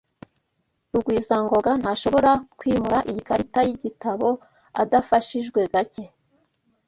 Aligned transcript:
Rugwizangoga 0.93 1.71
ntashobora 1.81 2.31
kwimura 2.57 2.99
iyi 3.09 3.21
karita 3.27 3.59
yigitabo 3.67 4.27
adafashijwe 4.81 5.59
gake. 5.73 6.03